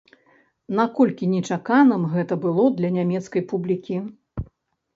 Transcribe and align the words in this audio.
Наколькі 0.79 1.29
нечаканым 1.33 2.09
гэта 2.15 2.33
было 2.47 2.65
для 2.81 2.89
нямецкай 2.99 3.47
публікі? 3.55 4.03